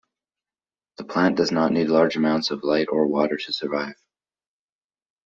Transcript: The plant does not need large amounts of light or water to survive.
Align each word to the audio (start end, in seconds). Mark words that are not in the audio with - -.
The 0.97 1.03
plant 1.03 1.37
does 1.37 1.51
not 1.51 1.71
need 1.71 1.85
large 1.87 2.15
amounts 2.15 2.49
of 2.49 2.63
light 2.63 2.87
or 2.89 3.05
water 3.05 3.37
to 3.37 3.53
survive. 3.53 4.01